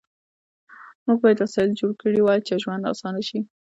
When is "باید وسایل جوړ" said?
1.23-1.91